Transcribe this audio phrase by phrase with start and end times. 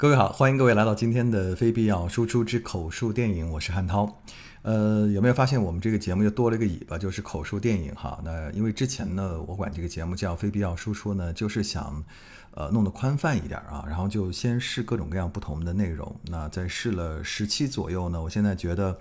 [0.00, 4.22] 各位好，欢迎各位来到今天的非必要输出之口述电影，我是汉涛。
[4.62, 8.20] 呃，有没有发现我们这个节目又多了一个尾巴，就是口述电影哈？
[8.24, 12.00] 那因为之前呢，我管这个节目叫非必要输出呢，就是想
[12.52, 16.14] 呃弄得宽泛一点啊，然后就先试各种各样不同的内容。
[16.26, 18.96] 那在试了十期左右呢，我现在觉得，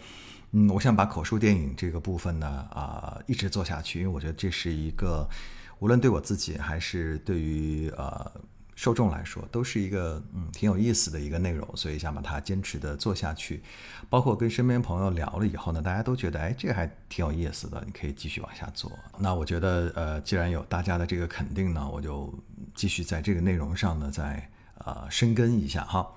[0.53, 5.29] 嗯，我想把口述电影这个部分呢啊一直做下去，因为我觉得这是一个
[5.77, 8.31] 无论对我自己还是对于呃。
[8.77, 13.63] 受众来说，都是一个嗯挺有意思的一个内容，所以想把它坚持的做下去。
[14.07, 18.91] 包括跟身边朋友聊了以后呢，大家都觉得哎，这个还挺有意思的，你可以继续往下做。
[19.17, 22.31] 那我觉得呃，既然有大家的这个肯定呢，我就
[22.75, 24.47] 继续在这个内容上呢再
[24.85, 26.07] 呃深耕一下哈。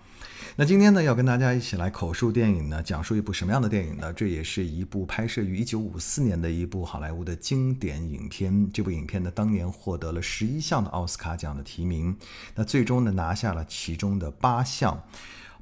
[0.56, 4.12] 那今天呢，要跟大家一起来口述电影呢，讲述一部什么样的电影呢？
[4.12, 8.70] 这也是一部拍摄于一九五四年的一部好莱坞的经典影片。
[8.72, 12.14] 这部影片呢，当年获得了十一项的奥斯卡奖的提名，
[12.54, 15.02] 那最终呢，拿下了其中的八项，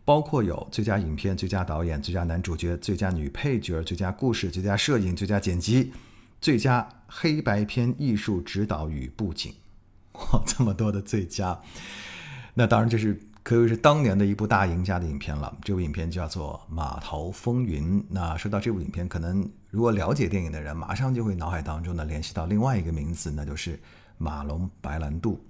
[0.05, 5.93] 包括有最佳影片、最佳导演、最佳男主角、最佳女配角、最佳故事、最佳摄影、最佳剪辑、
[6.41, 9.53] 最佳黑白片艺术指导与布景。
[10.15, 11.61] 哇，这么多的最佳！
[12.55, 13.21] 那当然这是。
[13.49, 15.57] 可以说是当年的一部大赢家的影片了。
[15.65, 17.99] 这部影片叫做《码头风云》。
[18.11, 23.81] 那说到这部影片，可能如果了解电影的人，马上就会脑海当中呢联系到另外一个名字，那就是
[24.19, 25.43] 马龙白兰度。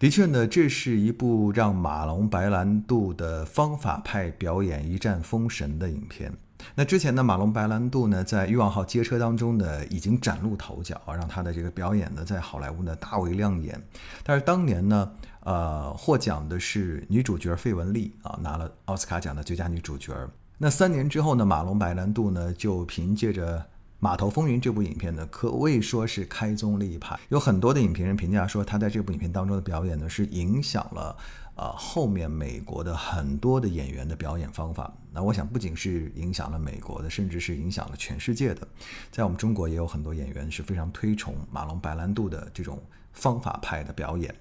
[0.00, 6.32] 的确呢，这是一部让马龙白兰度的方法派表演一战封神的影片。
[6.74, 13.80] 那之前呢，马龙白兰度呢在《欲望号街车》当中呢已经崭露头角啊，让他的这个表演呢在好莱坞呢大为亮眼。
[14.24, 15.12] 但是当年呢。
[15.46, 20.12] 呃，获奖的是女主角费雯丽啊，拿了奥斯卡奖的最佳女主角。
[20.58, 23.58] 那三年之后呢，马龙白兰度呢就凭借着
[24.00, 27.16] 《码头风云》这部影片呢，可谓说是开宗立派。
[27.28, 31.16] 有很多的影评人评价说，他在这部影片当中的表演呢，是影响了
[31.54, 34.92] 呃后面美国的很多的演员的表演方法。
[35.12, 38.66] 那我想，不仅是影响了美国的，甚至是影响了全世界的。
[39.12, 42.82] 在我们中国也有很多演员是非常推崇马龙白兰度的这种。
[43.16, 44.32] 方法派的表演，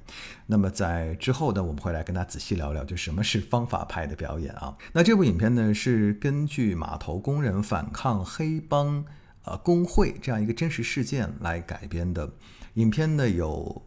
[0.45, 4.77] 那么在之后呢，我们会来跟大家仔细聊聊，就什么是方法派的表演啊？
[4.93, 9.03] 那这部影片呢，是根据码头工人反抗黑帮
[9.45, 12.29] 呃工会这样一个真实事件来改编的。
[12.75, 13.81] 影片呢有。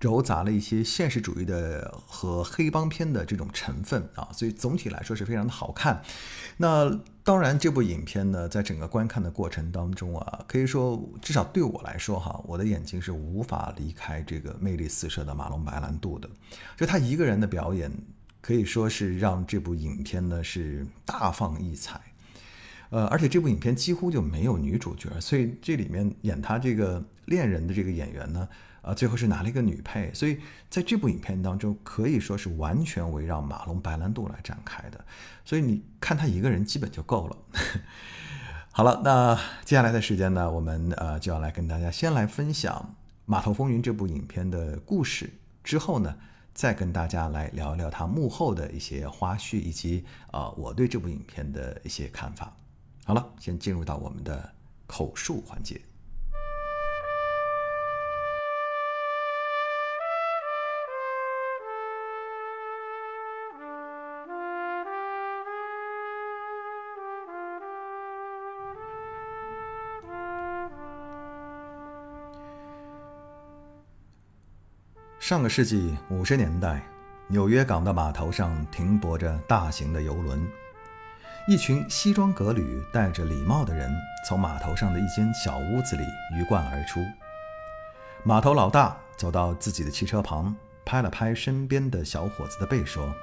[0.00, 6.02] 糅杂了一些现实主义的和黑帮片的这种成分啊，所以总体来说是非常的好看。
[6.56, 16.28] 那当然，这部影片呢，在整个观看的过程当中啊，可以说至少对我来说哈，我的眼睛是无法离开这个魅力四射的马龙白兰度的。
[16.78, 17.92] 就他一个人的表演，
[18.40, 22.00] 可以说是让这部影片呢是大放异彩。
[22.88, 28.48] 呃，而且这部影片几乎就没有女主角，所以这里面演他这个恋人的这个演员呢。
[28.82, 35.04] 啊，最后是拿了一个女配，所以在这部影片当中可以说是完全围绕马龙白兰度来展开的，
[35.44, 37.36] 所以你看他一个人基本就够了。
[38.72, 42.94] 好了，那接下来的时间呢，我们呃就要来跟大家先来分享
[43.26, 45.28] 《码头风云》这部影片的故事，
[45.64, 46.16] 之后呢，
[46.54, 52.56] 再跟大家来聊一聊它幕后的一些花絮，以及呃我对这部影片的一些看法。
[53.04, 54.52] 好了，先进入到我们的
[54.86, 55.80] 口述环节。
[75.30, 76.82] 上个世纪五十年代，
[77.28, 80.44] 纽约港的码头上停泊着大型的游轮，
[81.46, 83.88] 一群西装革履、戴着礼帽的人
[84.26, 86.02] 从码头上的一间小屋子里
[86.36, 86.98] 鱼贯而出。
[88.24, 90.52] 码头老大走到自己的汽车旁，
[90.84, 93.14] 拍了拍身边的小伙子的背，说：“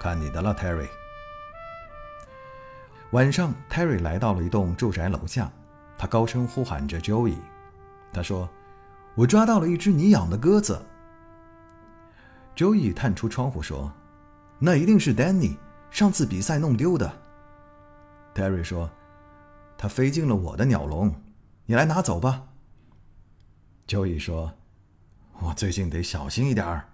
[0.00, 0.88] 看你的了，Terry。”
[3.12, 5.52] 晚上，Terry 来到了一栋住宅楼下，
[5.98, 7.36] 他高声呼喊着 Joey，
[8.14, 8.48] 他说
[9.14, 10.82] ：“我抓到了一只你养的鸽子。”
[12.58, 13.92] Joey 探出窗户说
[14.58, 15.56] ：“那一定是 Danny
[15.92, 17.22] 上次比赛弄丢的。
[18.34, 18.90] ”Terry 说
[19.78, 21.14] ：“他飞进了我的鸟笼，
[21.66, 22.48] 你来拿走吧。
[23.86, 24.54] ”Joey 说
[25.38, 26.88] ：“我最近得小心一点儿。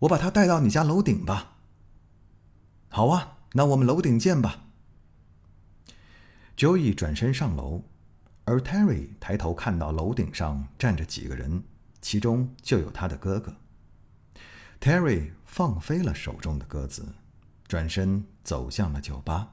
[0.00, 1.56] 我把他带到你家楼顶吧。
[2.92, 4.64] ”“好啊，那我们楼顶见吧。
[6.54, 7.84] ”Joey 转身上楼，
[8.44, 11.64] 而 Terry 抬头看到楼顶上站着几个人，
[12.02, 13.54] 其中就有他的哥哥。
[14.82, 17.06] Terry 放飞了手中的鸽子，
[17.68, 19.52] 转身走向了酒吧。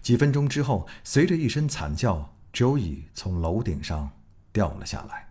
[0.00, 4.12] 几分钟之后，随着一声惨叫，Joey 从楼顶上
[4.50, 5.28] 掉了下来。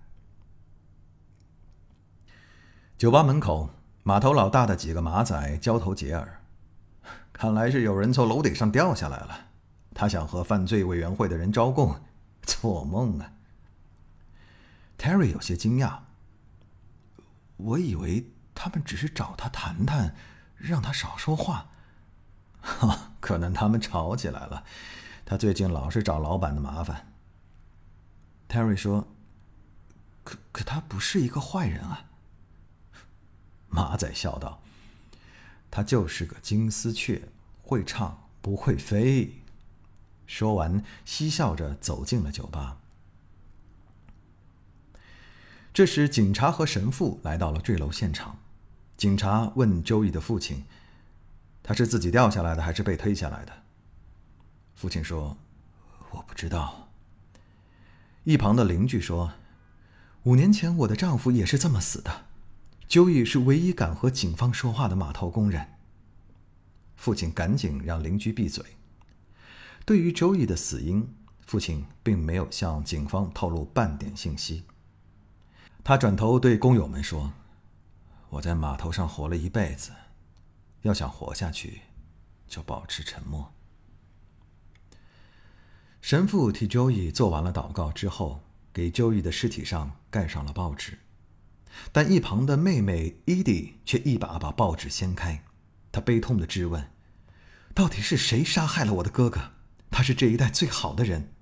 [2.95, 3.71] 酒吧门口，
[4.03, 6.43] 码头老大的几个马仔交头接耳，
[7.33, 9.47] 看来是有人从楼顶上掉下来了。
[9.95, 11.99] 他想和犯罪委员会的人招供，
[12.43, 13.33] 做梦啊
[14.99, 15.97] ！Terry 有些惊讶，
[17.57, 20.15] 我以为他们只是找他谈谈，
[20.57, 21.69] 让他少说话。
[22.61, 24.63] 哈， 可能他们吵起来了。
[25.25, 27.13] 他最近老是找老板的麻烦。
[28.49, 29.07] Terry 说
[30.23, 32.05] ：“可可他不是一个坏人啊。”
[33.69, 34.61] 马仔笑道
[35.71, 37.29] ：“他就是个金丝雀，
[37.63, 39.41] 会唱不会飞。”
[40.27, 42.77] 说完，嬉笑着走进了酒吧。
[45.73, 48.37] 这时，警察和神父来到了坠楼现场。
[48.97, 50.63] 警察问周易的父亲
[51.63, 53.63] ：“他是自己掉下来的，还是被推下来的？”
[54.75, 55.37] 父亲说
[56.11, 56.89] ：“我不知道。”
[58.23, 59.33] 一旁的邻居说
[60.23, 62.25] ：“五年前，我的丈夫也是这么死的。”
[62.87, 65.67] 周易是唯一敢和警方说话的码头工人。
[66.95, 68.63] 父亲赶紧让邻居闭嘴。
[69.83, 71.13] 对于周易的死因，
[71.45, 74.63] 父亲并没有向警方透露半点信息。
[75.83, 77.33] 他转头对工友们说
[78.33, 79.91] ：“我在码头上活了一辈子，
[80.81, 81.81] 要想活下去，
[82.47, 83.53] 就保持沉默。”
[86.01, 88.43] 神父替周易做完了祷告之后，
[88.73, 90.97] 给周易的尸体上盖上了报纸，
[91.91, 95.43] 但一旁的妹妹 Edie 却一把把报纸掀开，
[95.91, 96.89] 她悲痛的质问
[97.75, 99.51] ：“到底是谁杀害了我的哥哥？”
[99.91, 101.35] 他是这一代最好的人。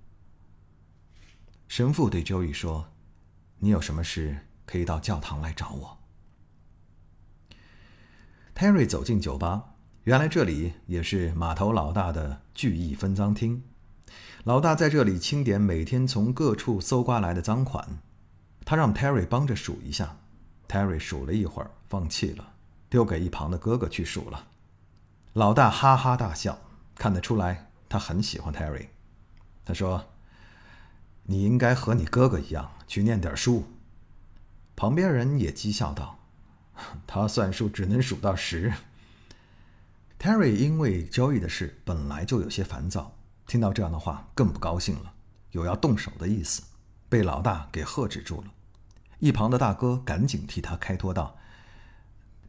[1.70, 2.92] 神父对周易说
[3.60, 5.98] ：“你有什么事可以到教堂来找我。”
[8.62, 9.74] Terry 走进酒吧，
[10.04, 13.64] 原来这里也是码头老大的聚义分赃厅。
[14.44, 17.98] 老大在这里清点每天从各处搜刮来的赃款，
[18.64, 20.16] 他让 Terry 帮着数一下。
[20.68, 22.54] Terry 数了一会儿，放弃了，
[22.88, 24.46] 丢给一旁的哥哥去数了。
[25.34, 26.60] 老大哈哈大笑，
[26.94, 27.72] 看得出来。
[27.90, 28.90] 他很喜欢 Terry，
[29.66, 30.06] 他说
[31.26, 33.64] ：“你应该和你哥哥一样去念点书。”
[34.78, 36.20] 旁边人也讥笑道
[37.06, 38.74] ：“他算数只能数到十。
[40.20, 43.16] ”Terry 因为交易的事本来就有些烦躁，
[43.48, 45.14] 听到这样的话更不高兴了，
[45.52, 46.62] 有要动手的意思，
[47.10, 48.48] 被老大给喝止住了。
[49.20, 51.38] 一旁的大哥赶紧替他开脱道：“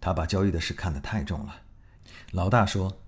[0.00, 1.62] 他把交易的事看得太重了。”
[2.32, 2.99] 老大说。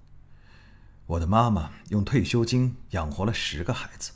[1.07, 4.13] 我的妈妈用退休金养活了十个孩子。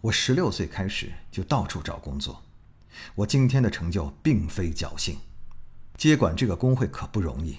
[0.00, 2.42] 我十六岁开始就到处找工作。
[3.14, 5.20] 我今天的成就并非侥幸。
[5.98, 7.58] 接管这个工会可不容易。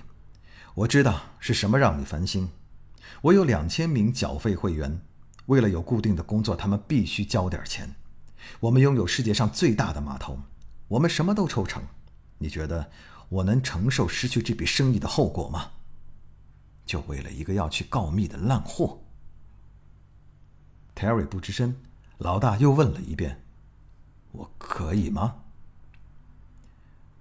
[0.73, 2.49] 我知道是什么让你烦心。
[3.23, 5.01] 我有两千名缴费会员，
[5.47, 7.93] 为了有固定的工作，他们必须交点钱。
[8.61, 10.39] 我们拥有世界上最大的码头，
[10.87, 11.83] 我们什么都抽成。
[12.37, 12.89] 你觉得
[13.27, 15.71] 我能承受失去这笔生意的后果吗？
[16.85, 19.01] 就为了一个要去告密的烂货
[20.95, 21.75] ，Terry 不吱声。
[22.17, 23.43] 老大又问了一遍
[24.31, 25.35] ：“我可以吗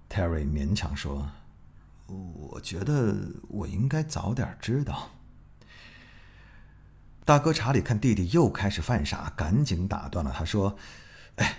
[0.08, 1.30] ？”Terry 勉强说
[2.06, 3.14] ：“我觉得
[3.48, 5.10] 我应该早点知道。”
[7.24, 10.78] 大哥查理看弟弟又开始犯傻，赶紧打断了他，说
[11.36, 11.58] ：“哎，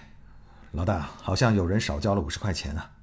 [0.72, 2.94] 老大，好像有人少交了五十块钱啊！”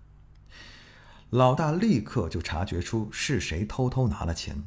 [1.30, 4.64] 老大立刻就察觉出是谁偷偷拿了钱。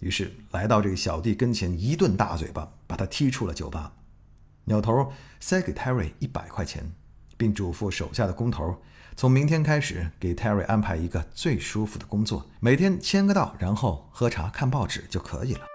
[0.00, 3.92] 于是来到这个小弟跟前，一顿大嘴巴，把他踢出了酒吧。
[4.64, 6.92] 扭头塞给 Terry 一百块钱，
[7.36, 8.80] 并嘱咐手下的工头，
[9.14, 15.66] 从明天开始给 Terry 安排一个最舒服的工作，每天签个到，然后喝茶看报纸就可以了。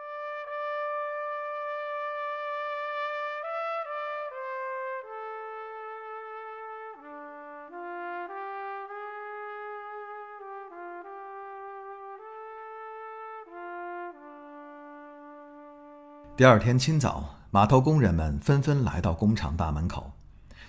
[16.36, 20.12] 第二天清早，码头工人们纷纷来到工厂大门口，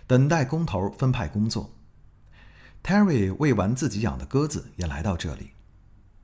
[0.06, 1.68] 等待工头分派工作。
[2.88, 5.50] Terry 喂完自己养的鸽子，也来到这里。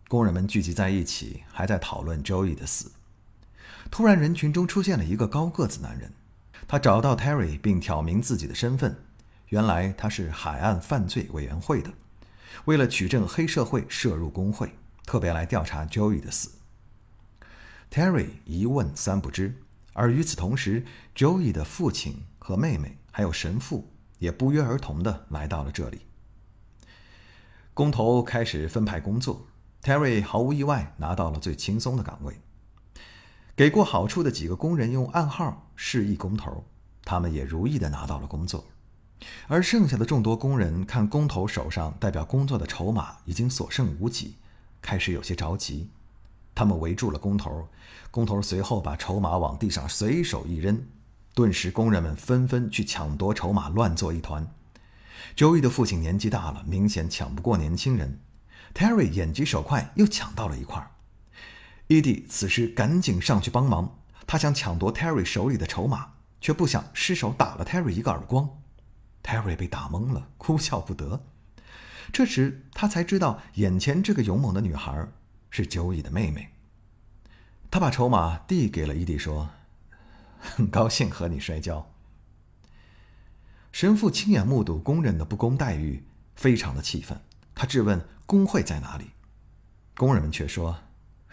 [0.09, 2.90] 工人们聚集在一起，还在讨论 Joey 的死。
[3.90, 6.11] 突然，人群中出现了一个高个子男人，
[6.66, 8.97] 他找到 Terry 并挑明自己的身份，
[9.50, 11.92] 原来他是海岸犯罪委员会的，
[12.64, 14.73] 为了取证黑社会涉入工会，
[15.04, 16.52] 特别来调查 Joey 的死。
[17.90, 19.54] Terry 一问三不知，
[19.92, 20.83] 而与此同时
[21.14, 26.00] ，Joey 的父亲和妹妹还有神父也不约而同的来到了这里。
[27.75, 29.49] 工头开始分派工作
[29.83, 32.40] ，Terry 毫无意外拿到了最轻松的岗位。
[33.57, 36.64] 给过好处的几个工人用暗号示意工头，
[37.04, 38.64] 他们也如意的拿到了工作。
[39.49, 44.37] 而剩下的众多工人看工头手上代表工作的筹码已经所剩无几，
[44.81, 45.90] 开始有些着急。
[46.54, 47.66] 他们围住了工头，
[48.12, 50.81] 工头随后把筹码往地上随手一扔，
[51.35, 54.49] 顿时工人们纷纷去抢夺筹码，乱作一团。
[55.35, 58.21] 周易的父亲年纪大了，明显抢不过年轻人。
[58.75, 60.90] Terry 眼疾手快，又抢到了一块。
[61.87, 68.49] 伊迪此时赶紧上去帮忙，他想抢夺 Terry 手里的筹码，却不想失手打了 Terry 一个耳光。
[69.23, 71.25] Terry 被打懵了，哭笑不得。
[72.12, 75.09] 这时他才知道，眼前这个勇猛的女孩
[75.50, 76.50] 是 Joey 的妹妹。
[77.71, 79.50] 他把筹码递给了伊迪，说
[80.38, 81.90] ：“很高兴和你摔跤。”
[83.75, 86.04] 神父亲眼目睹工人的不公待遇，
[86.37, 87.21] 非常的气愤。
[87.57, 89.11] 他质问工会在哪里，
[89.97, 90.78] 工人们却说：“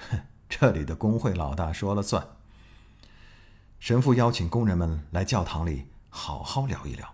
[0.10, 2.26] 哼， 这里的工会老大说了算。”
[3.80, 7.14] 神父邀请工人们来教堂里好好聊一聊。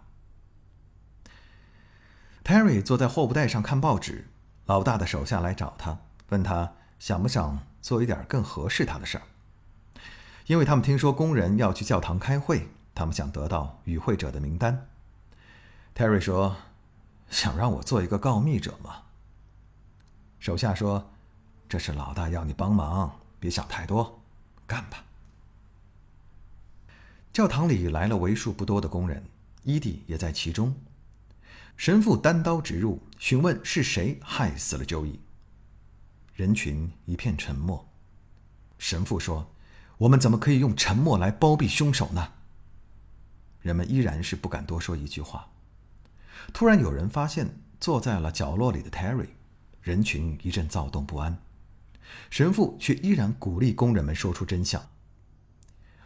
[2.46, 4.30] Terry 坐在货物袋上看报纸，
[4.66, 9.24] 老大的手下来找他，问他想不想做一点更合适他的事儿。
[10.46, 14.88] 因为他们听说工人要去教堂开会，他们想得到与会者的名单。
[15.98, 16.56] Terry 说
[17.28, 19.02] ：“想让我做一个告密者吗？”
[20.38, 21.10] 手下说
[21.68, 24.22] ：“这是老大要你帮忙，别想太多，
[24.68, 25.04] 干吧。”
[27.34, 29.26] 教堂里来了为数不多的工人，
[29.64, 30.72] 伊迪也在其中。
[31.76, 35.20] 神父单刀直入，询问是谁害死了周易。
[36.36, 37.84] 人群一片沉默。
[38.78, 39.50] 神父说
[39.98, 42.34] ：“我们怎么可以用沉默来包庇凶手呢？”
[43.64, 45.50] 人们依然是不敢多说一句话。
[46.54, 49.30] 突然，有人发现坐在了角落里的 Terry，
[49.82, 51.38] 人群一阵躁动不安。
[52.30, 54.82] 神父却依然鼓励工人们说出真相。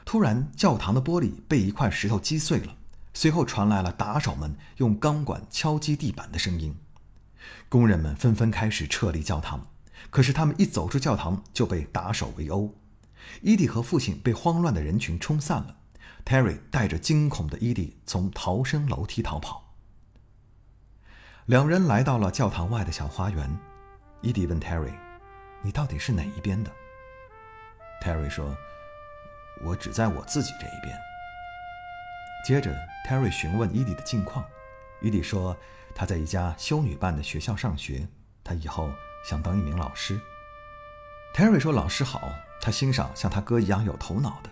[0.03, 2.75] 突然，教堂的玻璃被一块石头击碎了。
[3.13, 6.75] 随后传来了打手们用钢管敲击地板的声音，
[7.67, 9.67] 工人们纷纷开始撤离教堂。
[10.09, 12.73] 可是他们一走出教堂，就被打手围殴。
[13.41, 15.75] 伊迪和父亲被慌乱的人群冲散了。
[16.25, 19.60] Terry 带着惊恐的伊迪从逃生楼梯逃跑。
[21.47, 23.49] 两人来到了教堂外的小花园。
[24.21, 24.93] 伊迪问 Terry：“
[25.63, 26.71] 你到底是哪一边的
[28.03, 28.55] ？”Terry 说
[29.65, 30.95] ：“我只在我自己这一边。”
[32.45, 32.71] 接着
[33.07, 34.45] ，Terry 询问伊迪的近况。
[35.01, 35.57] 伊迪说，
[35.95, 38.07] 他在一家修女办的学校上学，
[38.43, 38.91] 他以后
[39.25, 40.21] 想当一名老师。
[41.33, 42.21] Terry 说：“老师好，
[42.61, 44.49] 他欣赏像他哥一样有头脑的。”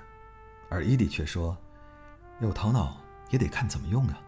[0.70, 1.56] 而伊迪却说
[2.42, 2.98] ：“有头脑
[3.30, 4.20] 也得看怎么用啊。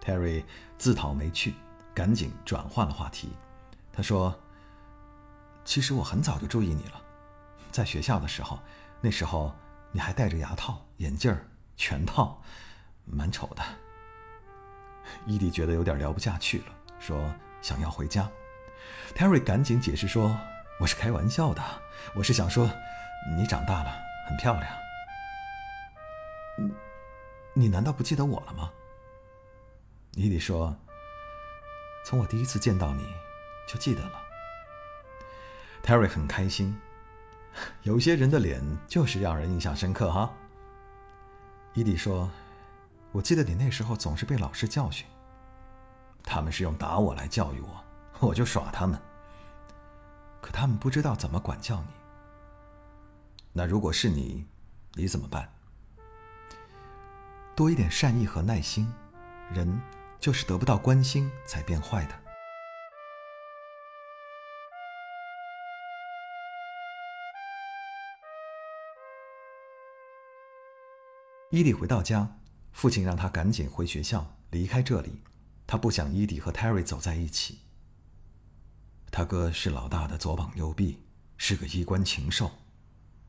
[0.00, 0.44] ”Terry
[0.78, 1.54] 自讨没趣，
[1.94, 3.32] 赶紧转换了话题。
[3.92, 4.34] 他说
[5.64, 7.00] ：“其实我很早就注意你了，
[7.70, 8.58] 在学校的时候，
[9.00, 9.54] 那时候
[9.92, 12.42] 你还戴着牙套、眼镜儿。”全套，
[13.06, 13.62] 蛮丑的。
[15.24, 16.66] 伊迪觉得有点聊不下去了，
[16.98, 17.18] 说
[17.62, 18.30] 想要回家。
[19.14, 20.38] Terry 赶紧解释说
[20.78, 21.62] ：“我是开玩笑的，
[22.14, 22.70] 我是想说，
[23.34, 23.90] 你长大了，
[24.28, 24.70] 很漂亮。
[27.54, 28.70] 你难道不记得我了吗？”
[30.16, 30.76] 伊迪说
[32.04, 33.06] ：“从我第一次见到你，
[33.68, 34.20] 就记得了。
[35.82, 36.78] ”Terry 很开心，
[37.82, 40.30] 有些人的脸就是让人印象深刻哈。
[41.74, 42.28] 伊迪说
[43.12, 45.06] ：“我记得你那时候总是被老师教训。
[46.22, 47.84] 他们是用打我来教育我，
[48.28, 49.00] 我就耍他们。
[50.42, 51.88] 可他们不知道怎么管教你。
[53.52, 54.46] 那如果是你，
[54.94, 55.50] 你怎么办？
[57.54, 58.92] 多一点善意和耐心，
[59.52, 59.80] 人
[60.20, 62.14] 就是得不到关心才变坏的。”
[71.50, 72.38] 伊迪回到家，
[72.72, 75.20] 父亲让他赶紧回学校，离开这里。
[75.66, 77.58] 他不想伊迪和 Terry 走在一起。
[79.10, 81.02] 他哥是老大的左膀右臂，
[81.36, 82.52] 是个衣冠禽兽。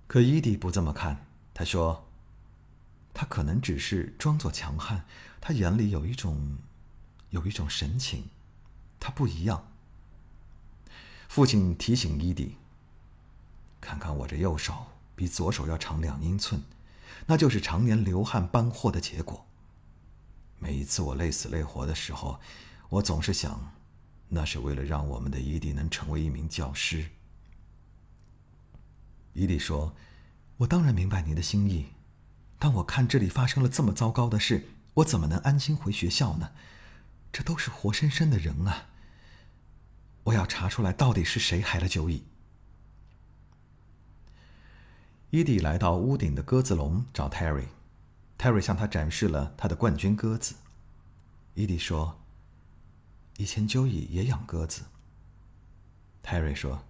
[0.05, 2.07] 可伊迪不这么看，他说
[3.13, 5.03] ：“他可能只是装作强悍，
[5.39, 6.57] 他眼里有一种，
[7.31, 8.29] 有一种神情，
[9.00, 9.67] 他不一样。”
[11.27, 12.55] 父亲提醒伊迪
[13.81, 16.61] ：“看看我这右手，比左手要长两英寸。”
[17.27, 19.45] 那就是常年流汗搬货的结果。
[20.57, 22.39] 每一次我累死累活的时候，
[22.89, 23.73] 我总是想，
[24.29, 27.09] 那是为了让我们的伊迪能成为一名教师。
[29.33, 29.95] 伊迪说
[30.57, 31.88] ：“我当然明白你的心意，
[32.57, 36.51] 但我看这里发生了这么糟糕的事，我怎么能安心回学校呢？
[37.31, 38.88] 这都是活生生的人啊！
[40.23, 42.25] 我要查出来到底是谁害了九乙。”
[45.31, 50.55] 伊迪来到屋顶的鸽子笼找 Terry，Terry 向他展示了他的冠军鸽子。
[51.53, 52.21] 伊迪说
[53.38, 54.83] ：“以前 Joey 也养鸽子。”
[56.21, 56.83] Terry 说：“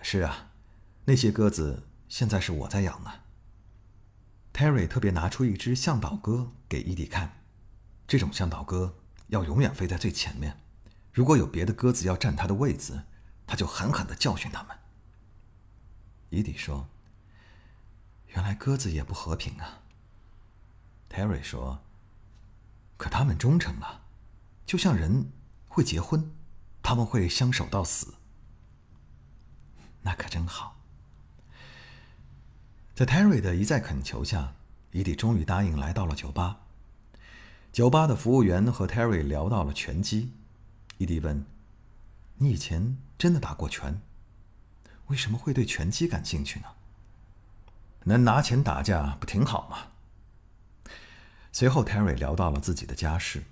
[0.00, 0.52] 是啊，
[1.04, 3.12] 那些鸽子现在是我在养呢。
[4.54, 7.42] ”Terry 特别拿出一只向导鸽给伊迪看，
[8.06, 8.96] 这种向导鸽
[9.28, 10.60] 要永远飞在最前面，
[11.12, 13.04] 如果有别的鸽子要占它的位子，
[13.46, 14.76] 他就狠狠的教训他们。
[16.30, 16.88] 伊迪说
[18.28, 19.82] ：“原来鸽子也不和平啊。
[21.08, 21.80] ”Terry 说
[22.96, 24.02] ：“可他们忠诚啊，
[24.66, 25.30] 就像人
[25.68, 26.32] 会结婚，
[26.82, 28.14] 他们会相守到死。”
[30.02, 30.80] 那可真好。
[32.94, 34.54] 在 Terry 的一再恳求下，
[34.90, 36.63] 伊迪终于答应来到了酒吧。
[37.74, 40.30] 酒吧的服务员和 Terry 聊到了拳击。
[40.98, 41.44] 伊迪问
[42.38, 44.00] ：“你以前真的打过拳？
[45.08, 46.66] 为什么会对拳击感兴趣呢？
[48.04, 49.88] 能拿钱打架不挺好吗？”
[51.50, 53.42] 随后，Terry 聊到了自己的家世。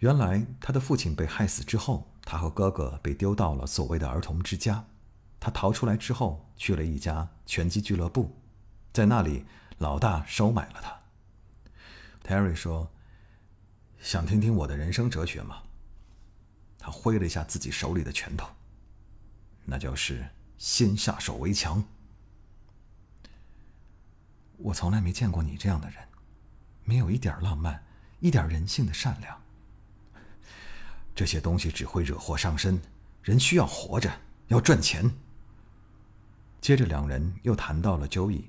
[0.00, 4.86] 原来，他的父亲被害死之后，他和哥哥被丢到了所谓的儿童之家。
[5.38, 8.34] 他逃出来之后，去了一家拳击俱乐部，
[8.92, 9.44] 在那里，
[9.78, 10.98] 老大收买了他。
[12.28, 12.90] Terry 说
[14.00, 15.62] ：“想听听我的人生哲学吗？”
[16.78, 18.48] 他挥了一下自己手里的拳头，
[19.64, 20.26] 那就是
[20.58, 21.84] 先下手为强。
[24.56, 26.02] 我从来没见过你这样的人，
[26.84, 27.82] 没有一点浪漫，
[28.20, 29.40] 一点人性的善良。
[31.14, 32.80] 这些东西只会惹祸上身。
[33.22, 34.10] 人需要活着，
[34.48, 35.10] 要赚钱。
[36.60, 38.48] 接着，两人又谈到了周易。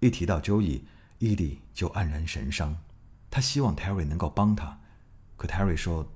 [0.00, 0.82] 一提到周易，
[1.18, 2.76] 伊迪就黯然神伤。
[3.30, 4.79] 他希望 Terry 能够帮他，
[5.40, 6.06] 可 Terry 说：“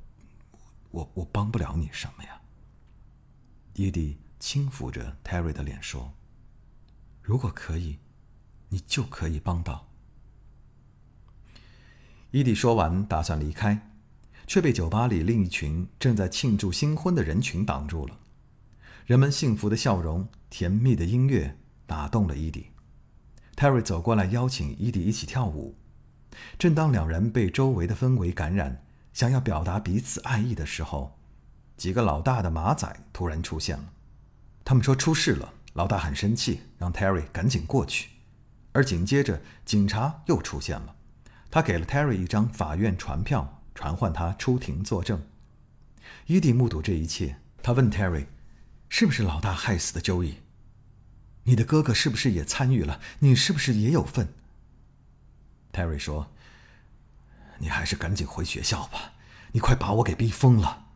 [0.92, 2.42] 我我帮不了你什么呀。”
[3.72, 6.12] 伊迪轻抚着 Terry 的脸说
[7.24, 8.00] ：“如果可以，
[8.68, 9.88] 你就可以帮到。”
[12.32, 13.90] 伊迪说完，打算离开，
[14.46, 18.20] 却被酒吧里另一群正在庆祝新婚的人群挡住了。
[19.06, 22.66] 人们幸福的笑容、甜蜜的音乐打动了伊迪。
[23.56, 25.78] Terry 走过来邀请伊迪一起跳舞。
[26.58, 28.83] 正当两人被周围的氛围感染，
[29.14, 31.16] 想要表达彼此爱意的时候，
[31.76, 33.92] 几个老大的马仔突然出现了。
[34.64, 38.10] 他们说出事了，老大很生气，让 Terry 赶紧过去。
[38.72, 40.96] 而紧接着，警察又出现了，
[41.48, 45.24] 他给了 Terry 一张法院传票，传唤他出庭作证。
[46.26, 48.26] 伊迪目睹这一切，他问 Terry。
[48.88, 50.36] 是不是老大害死的周易？
[51.44, 53.00] 你的哥哥是不是也参与了？
[53.20, 54.28] 你是不是也有份
[55.72, 56.30] ？Terry 说
[57.58, 59.12] ：“你还是赶紧回学校吧，
[59.52, 60.86] 你快把我给逼疯了。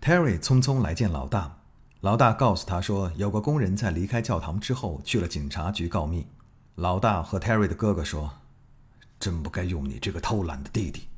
[0.00, 1.58] ”Terry 匆匆来见老大，
[2.00, 6.26] 老大告诉他说，有个工人在离开教堂之后去了警察局告密。
[6.74, 8.38] 老大和 Terry 的哥哥说
[9.18, 11.08] ：“真不该用你这个偷懒的弟弟。”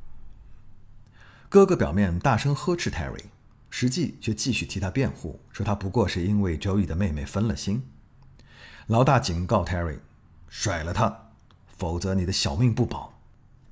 [1.49, 3.25] 哥哥表面大声呵斥 Terry。
[3.71, 7.87] 实际却继续替他辩护，说他不过是因为周易的妹妹分了心。
[8.87, 9.99] 老大警告 Terry，
[10.49, 11.28] 甩了他，
[11.79, 13.15] 否则你的小命不保，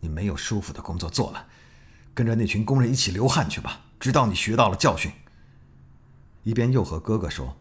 [0.01, 1.49] 你没有舒服的工作做了，
[2.14, 5.12] 跟着那群工人一起流汗去吧，直到你学到了教训。
[6.45, 7.57] 一边又和哥哥说，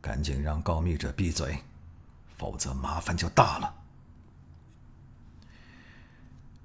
[0.00, 1.60] 赶紧让告密者闭嘴，
[2.36, 3.74] 否则麻烦就大了。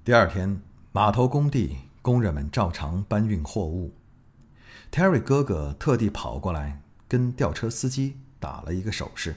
[0.03, 3.93] 第二天，码头工地工人们照常搬运货物。
[4.91, 9.35] Terry 哥哥特地跑过来，跟吊车司机打了一个手势。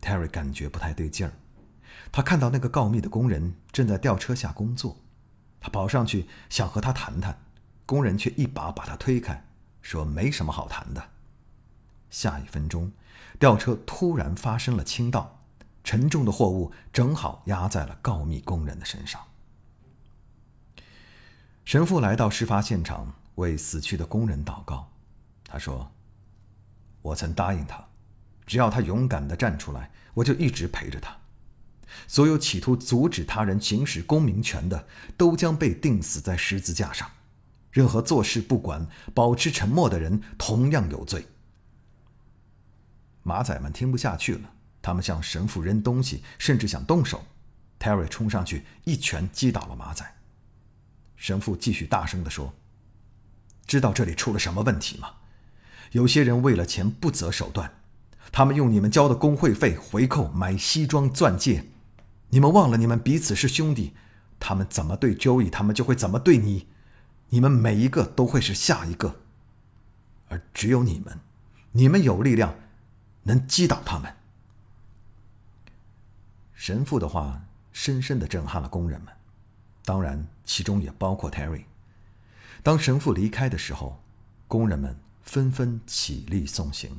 [0.00, 1.32] Terry 感觉不太对劲儿，
[2.16, 4.98] 他看到那个告密的工人正在吊车下工作，
[5.58, 7.36] 他跑上去想和他谈谈，
[7.84, 9.44] 工人却一把把他推开，
[9.82, 11.10] 说没什么好谈的。
[12.10, 12.92] 下一分钟，
[13.40, 15.40] 吊车突然发生了倾倒，
[15.82, 19.20] 沉重的货物正好压在了告密工人的身上。
[21.64, 23.12] 神父来到事发现场。
[23.34, 24.92] 为死去的工人祷告，
[25.44, 25.90] 他说
[27.02, 27.84] ：“我曾答应他，
[28.46, 31.16] 只要他勇敢的站出来，我就一直陪着他。
[32.06, 37.10] 所有企图阻止他人行使公民权的，都将被钉死在十字架上。
[37.70, 41.26] 任何坐视不管、保持沉默的人，同样有罪。”
[43.22, 44.50] 马仔们听不下去了，
[44.82, 47.24] 他们向神父扔东西，甚至想动手。
[47.80, 50.04] Terry 冲上去，一拳击倒了马仔。
[51.16, 52.54] 神父继续大声的说。
[53.66, 55.10] 知道这里出了什么问题吗？
[55.92, 57.72] 有些人为了钱不择手段，
[58.30, 61.64] 他们用你们交的工会费回扣买西装钻戒。
[62.34, 63.94] 你们忘了你们彼此是兄弟，
[64.40, 66.66] 他们怎么对周易，他们就会怎么对你。
[67.28, 69.20] 你们每一个都会是下一个，
[70.26, 71.20] 而只有你们，
[71.70, 72.56] 你们有力量
[73.22, 74.16] 能击倒他们。
[76.54, 79.14] 神父的话深深的震撼了工人们，
[79.84, 81.62] 当然其中也包括 Terry。
[82.64, 84.02] 当神父离开的时候，
[84.48, 86.98] 工人们纷纷起立送行。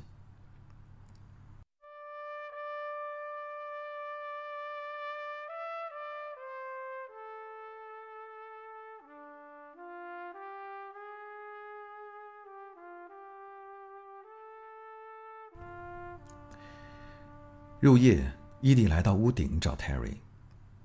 [17.86, 20.16] 入夜，伊迪来到屋顶找 Terry。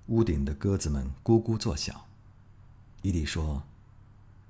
[0.08, 1.98] 屋顶的鸽子们咕咕作响。
[3.00, 3.62] 伊迪说：“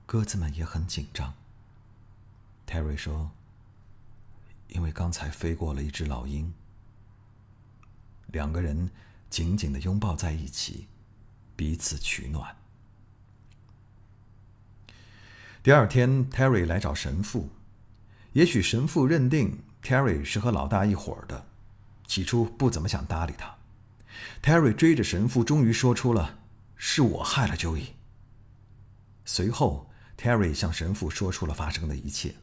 [0.04, 1.32] 鸽子们也很紧张。”
[2.66, 3.30] Terry 说
[4.66, 6.52] ：“因为刚才飞过了一只老鹰。”
[8.26, 8.90] 两个人
[9.28, 10.88] 紧紧的拥抱在一起，
[11.54, 12.56] 彼此取暖。
[15.62, 17.50] 第二天，Terry 来找神父。
[18.32, 21.46] 也许神父认定 Terry 是和老大一伙的。
[22.10, 23.56] 起初不怎么想搭理他
[24.42, 26.40] ，Terry 追着神父，终于说出了
[26.74, 27.90] ：“是我害了 Joey。”
[29.24, 32.34] 随后，Terry 向神父说出了发生的一切。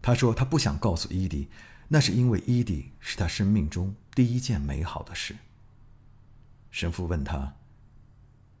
[0.00, 1.48] 他说他不想告诉伊迪，
[1.88, 5.34] 那是因为伊迪是他生命中第一件美好的事。
[6.70, 7.56] 神父问他：“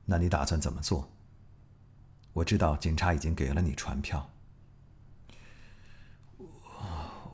[0.04, 1.12] 那你打算怎么做？”
[2.34, 4.28] 我知道警察已经给了你传票。
[6.38, 6.48] 我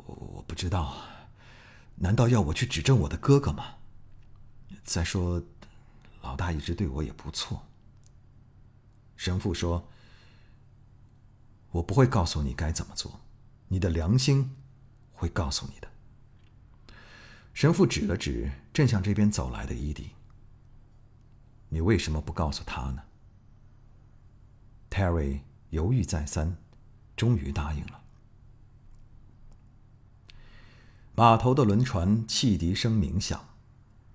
[0.04, 1.07] 我不知道啊。
[2.00, 3.74] 难道要我去指证我的哥哥吗？
[4.84, 5.42] 再说，
[6.22, 7.66] 老大一直对我也不错。
[9.16, 9.88] 神父说
[11.72, 13.20] ：“我不会告诉你该怎么做，
[13.66, 14.56] 你的良心
[15.12, 15.88] 会告诉你的。”
[17.52, 20.10] 神父指了指正向这边走来的伊迪
[21.68, 23.02] ：“你为什么不告诉他呢
[24.88, 26.56] ？”Terry 犹豫再三，
[27.16, 28.00] 终于答应了。
[31.18, 33.48] 码头的轮船汽笛声鸣响，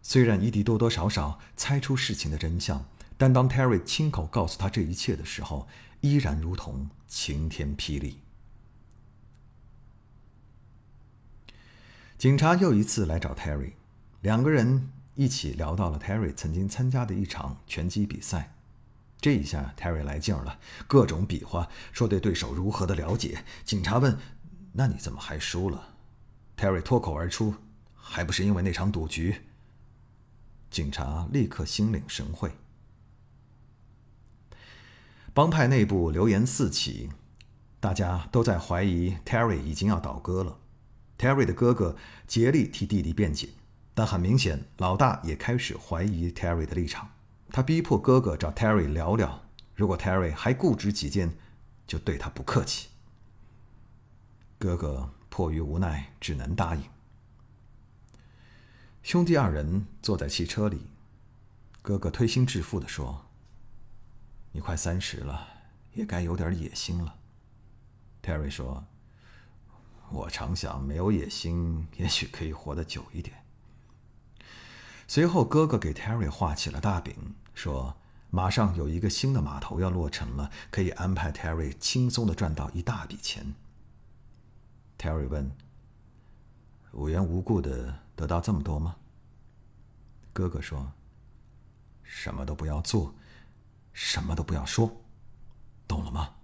[0.02, 2.86] 虽然伊迪多多少少猜出事情的真相，
[3.18, 5.68] 但当 Terry 亲口告诉他这一切的时候，
[6.00, 8.22] 依然如同晴天霹雳。
[12.18, 13.74] 警察又一次来找 Terry，
[14.22, 18.54] 两个人一起聊到了 Terry 曾经参加的一场拳击比赛。
[19.20, 23.44] 这一下 Terry 来劲儿了，各种比划，说对对手如何的了解。
[23.66, 24.18] 警察问
[24.72, 25.90] ：“那你怎么还输了？”
[26.56, 27.56] Terry 脱口而出
[27.96, 29.42] ：“还不是因为那场赌局。”
[30.70, 32.52] 警察立刻心领神会。
[35.34, 37.10] 帮派内部流言四起，
[37.80, 40.60] 大家都在怀疑 Terry 已经要倒戈了。
[41.18, 41.96] Terry 的哥哥
[42.28, 43.50] 竭力替弟弟辩解，
[43.94, 47.10] 但很明显，老大也开始怀疑 Terry 的立场。
[47.50, 49.44] 他逼迫哥哥找 Terry 聊聊，
[49.76, 51.36] 如果 Terry 还固执己见，
[51.86, 52.90] 就对他不客气。
[54.58, 55.10] 哥哥。
[55.34, 56.84] 迫于无奈，只能答应。
[59.02, 60.86] 兄弟二人坐在汽车里，
[61.82, 63.26] 哥哥推心置腹的说
[64.54, 65.48] ：“你快三十了，
[65.96, 67.16] 也该有点野心了。
[68.22, 68.86] ”Terry 说
[70.14, 73.44] ：“我常想，没有野心，也许可以活得久一点。”
[75.10, 77.98] 随后，哥哥给 Terry 画起了大饼，说
[78.30, 83.56] ：“马上有一个新的码头要落成了，可以安排 Terry 轻松的赚到一大笔钱。”
[85.04, 85.52] Terry 问
[86.96, 88.96] ：“无缘无故的得到这么多吗？”
[90.32, 90.94] 哥哥说
[92.04, 93.14] ：“什么都不要做，
[93.92, 94.90] 什么都不要说，
[95.90, 96.36] 懂了吗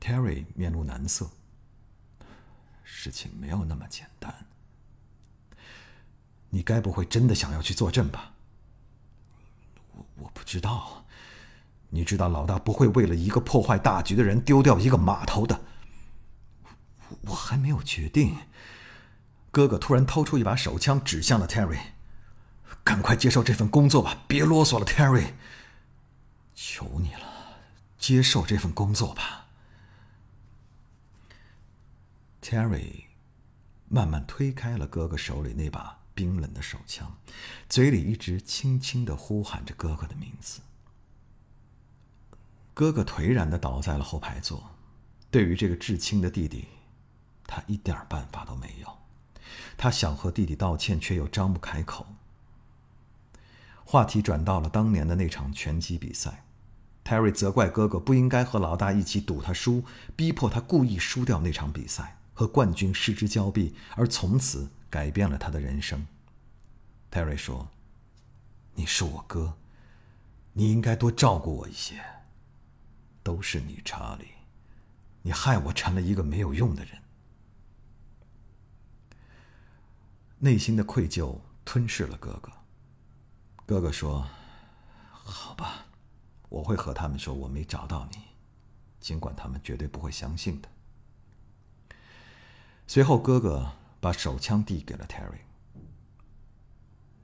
[0.00, 1.28] ？”Terry 面露难色。
[2.84, 4.32] 事情没有那么简单。
[6.48, 8.34] 你该不会真的想要去作证吧？
[9.96, 11.04] 我我不知道。
[11.88, 15.60] 你知道老大不会为了一个破坏大局的人丢掉一个码头的。
[17.28, 18.36] 我还没有决定。
[19.50, 21.78] 哥哥突然掏出一把手枪，指向了 Terry：“
[22.84, 25.32] 赶快接受这份工作吧，别啰嗦了，Terry。
[26.54, 27.56] 求你了，
[27.98, 29.46] 接受这份工作吧。
[32.42, 33.04] ”Terry
[33.88, 37.18] 慢慢推开了哥哥手里那把冰冷的手枪，
[37.68, 40.60] 嘴里一直轻轻的呼喊着哥哥的名字。
[42.74, 44.70] 哥哥颓然的倒在了后排座，
[45.30, 46.68] 对于这个至亲的弟弟。
[47.48, 48.98] 他一点办法都没有，
[49.78, 52.06] 他想和弟弟道歉，却又张不开口。
[53.84, 56.44] 话题转到了当年的那场拳击比赛
[57.02, 59.82] ，Terry 责怪哥哥不应该和老大一起赌他输，
[60.14, 66.06] 逼迫他故意输掉那场比赛，和冠军失之交臂，而从此改变了他的人生。
[67.10, 67.70] Terry 说
[68.76, 69.54] ：“你是我哥，
[70.52, 71.98] 你应该多照顾我一些。
[73.22, 74.26] 都是你，查理，
[75.22, 76.98] 你害我成了一个没有用的人。”
[80.40, 82.52] 内心的愧疚吞噬了哥哥。
[83.66, 84.26] 哥哥说
[85.10, 85.86] ：“好吧，
[86.48, 88.18] 我会和他们说我没找到你，
[89.00, 90.68] 尽管他们绝对不会相信的。
[92.86, 95.40] 随后，哥哥把手枪递给了 Terry，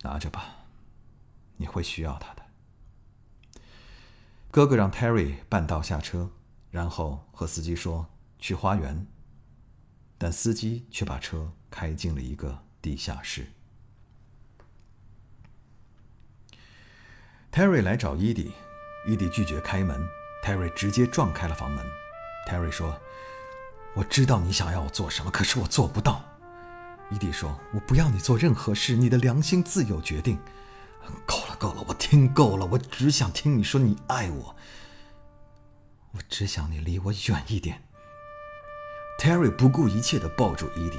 [0.02, 0.66] 拿着吧，
[1.56, 2.42] 你会需要它的。
[4.50, 6.30] 哥哥让 Terry 半道下车，
[6.70, 8.06] 然后和司机说
[8.38, 9.06] 去花园，
[10.18, 13.46] 但司机却把车开进了一个地下室。
[17.50, 18.52] Terry 来找伊迪，
[19.06, 20.06] 伊迪拒绝开门
[20.44, 21.82] ，Terry 直接撞开了房门。
[22.46, 23.00] Terry 说。
[23.96, 26.20] 我知道你想要我做什么，可是我做不到。
[27.12, 30.36] 伊迪说：“我不要你做任何事，你的良心自有决定。”
[31.24, 34.56] 够了，够了，我听够了，我只想听你说你爱我。
[36.10, 37.84] 我只想你离我远一点。
[39.20, 40.98] Terry 不顾一切的抱住伊迪，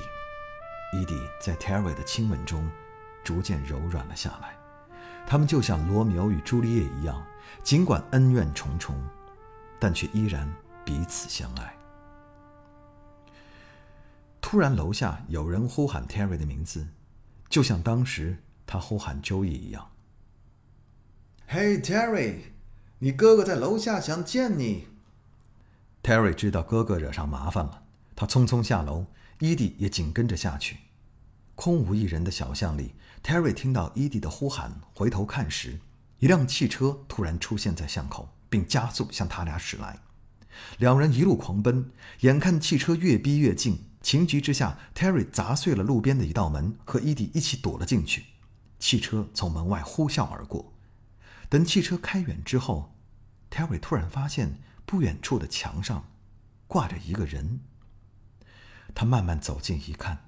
[0.96, 2.70] 伊迪在 Terry 的亲吻中
[3.24, 4.56] 逐渐柔软了下来。
[5.28, 7.26] 他们就像罗密欧与朱丽叶一样，
[7.64, 8.96] 尽管恩怨重重，
[9.80, 10.50] 但却依然
[10.86, 11.76] 彼此相爱。
[14.40, 16.88] 突然，楼下有人呼喊 Terry 的名字，
[17.50, 19.90] 就像当时他呼喊 Joey 一样。
[21.50, 22.36] “Hey Terry，
[23.00, 24.88] 你哥哥在楼下，想见你。
[26.04, 27.84] ”Terry 知道哥哥惹上麻烦了，
[28.16, 29.08] 他匆匆下楼，
[29.40, 30.78] 伊迪也紧跟着下去。
[31.56, 35.80] 空无一人的小巷里，Terry 听到伊迪的呼喊，回头看时，
[36.20, 40.00] 一辆汽车突然出现在巷口，并加速向他俩驶来。
[40.78, 43.86] 两人一路狂奔，眼看汽车越逼越近。
[44.02, 48.26] 情急之下，Terry 砸碎了路边的一道门，和伊迪一起躲了进去。
[48.78, 50.74] 汽车从门外呼啸而过。
[51.50, 52.94] 等汽车开远之后
[53.50, 56.06] ，Terry 突然发现不远处的墙上
[56.68, 57.62] 挂着一个人。
[58.94, 60.25] 他慢慢走近一看，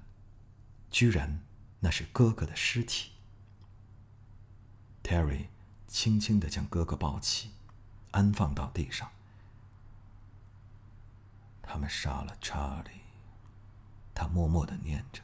[0.90, 1.40] 居然
[1.80, 3.12] 那是哥哥的尸体。
[5.02, 5.46] Terry
[5.86, 7.50] 轻轻地将哥哥抱起，
[8.10, 9.10] 安放到地上。
[11.62, 13.00] 他们杀了查理。
[14.14, 15.22] 他默默的念着：“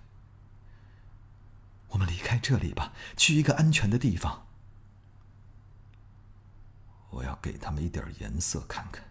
[1.90, 4.46] 我们离开这里吧，去一个安全的地方。
[7.11, 9.05] 我要给他们一点颜色看看。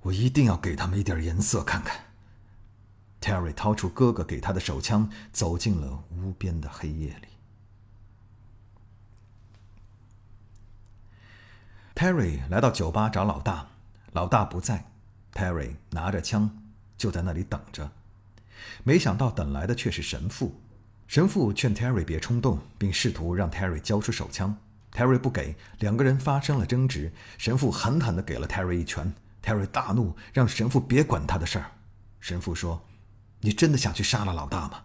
[0.00, 2.06] 我一定要给他们一点颜色看看。”
[3.22, 7.28] Terry 掏出哥哥给他的手枪，走进了无边的黑夜里。
[11.94, 13.68] Terry 来到酒吧找老大，
[14.12, 14.90] 老大不在
[15.32, 16.50] ，Terry 拿着枪
[16.98, 17.92] 就在那里等着。
[18.82, 20.60] 没想到等来的却是神父。
[21.06, 24.56] 神父劝 Terry 别冲动，并试图让 Terry 交出手枪。
[24.92, 27.12] Terry 不给，两个人发生了争执。
[27.38, 29.12] 神父狠狠地给了 Terry 一拳。
[29.42, 31.70] Terry 大怒，让神父别管他的事儿。
[32.20, 32.82] 神父说
[33.42, 34.84] ：“你真的想去杀了老大吗？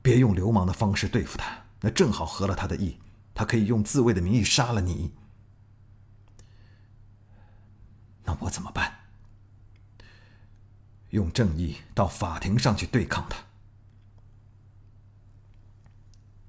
[0.00, 2.98] 别用流氓的方式对付他，那正好合了他的意。
[3.34, 5.12] 他可以用自卫的名义杀了你。
[8.24, 8.98] 那我怎么办？”
[11.10, 13.38] 用正义到法庭上去对抗他。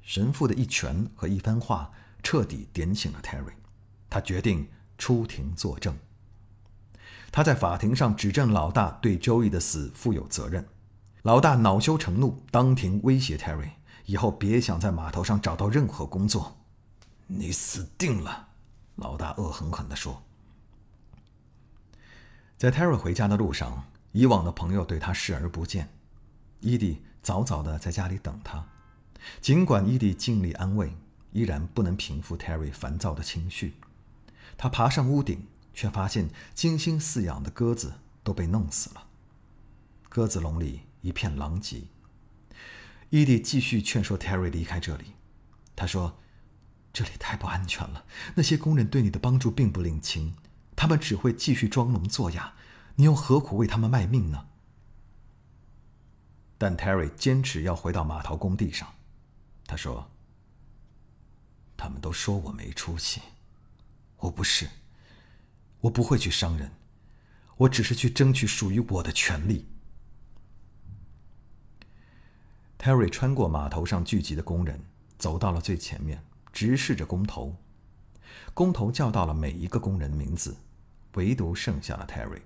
[0.02, 1.91] 神父的一拳和一番话
[2.22, 3.54] 彻底点醒了 Terry，
[4.10, 5.98] 他决定出庭作证。
[7.32, 10.67] 他在法庭上指证老大对周易的死负有责任。
[11.23, 13.71] 老大恼羞成怒，当庭威胁 Terry：“
[14.05, 16.57] 以后别想在码头上找到任何工作，
[17.27, 18.49] 你死定了！”
[18.97, 20.23] 老大恶狠狠地说。
[22.57, 23.86] 在 Terry 回家的路上。
[24.13, 25.88] 以往的朋友对他视而不见，
[26.60, 28.67] 伊迪早早的在家里等他。
[29.39, 30.93] 尽管伊迪尽力安慰，
[31.31, 33.75] 依然不能平复 Terry 烦躁的情绪。
[34.57, 39.07] 他爬上屋顶，却发现精心饲养的鸽子都被弄死了。
[40.10, 41.84] 鸽子笼里一片狼藉。
[43.10, 45.14] 伊迪继续劝说 Terry 离开这里。
[45.76, 46.20] 他说
[46.94, 50.36] ：“这里太不安全了，那些工人对你的帮助并不领情，
[50.76, 52.54] 他们只会继续装聋作哑。”
[52.96, 54.48] 你又何苦为他们卖命呢？
[56.58, 58.94] 但 Terry 坚持要回到码头工地上。
[59.66, 60.12] 他说
[61.78, 63.22] ：“他们都说我没出息，
[64.18, 64.70] 我不是，
[65.80, 66.74] 我不会去伤人，
[67.58, 69.68] 我只是去争取属于我的权利。”
[72.82, 74.84] Terry 穿过码头上聚集的工人，
[75.20, 77.56] 走到了最前面，直视着工头。
[78.56, 80.58] 工头叫到了每一个工人的名字，
[81.13, 82.41] 唯独剩下了 Terry。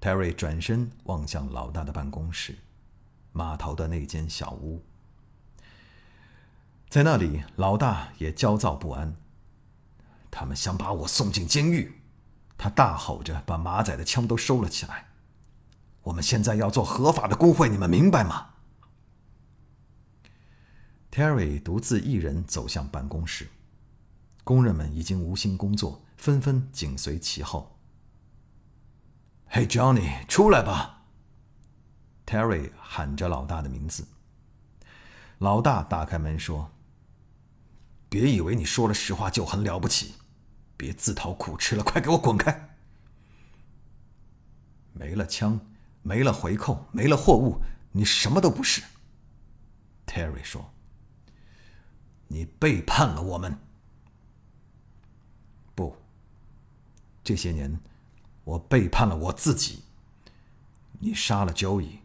[0.00, 2.56] Terry 转身望向老大的办公室，
[3.30, 4.82] 码头的那间小屋。
[6.88, 9.14] 在那里，老大也焦躁不安。
[10.28, 12.00] 他们想把我送进监狱，
[12.58, 15.06] 他大吼着，把马仔的枪都收了起来。
[16.02, 18.53] 我们现在要做合法的工会，你们明白吗
[21.14, 23.46] ？Terry 独自一人走向办公室，
[24.42, 27.78] 工人们已经无心工作，纷纷紧随其后。
[29.48, 31.04] “Hey，Johnny，出来吧
[32.26, 34.04] ！Terry 喊着老大的名字。
[35.38, 36.72] 老大打开门说
[38.10, 40.14] ：“别以为你说了实话就很了不起，
[40.76, 42.76] 别自讨苦吃了，快给我滚开！”
[44.92, 45.60] 没了枪，
[46.02, 47.60] 没了回扣，没了货物，
[47.92, 48.82] 你什么都不是。
[50.06, 50.73] Terry 说
[52.28, 53.58] ：“你背叛了我们。”
[55.74, 55.96] 不，
[57.22, 57.80] 这些年
[58.44, 59.82] 我背叛了我自己。
[61.00, 61.98] 你杀了交易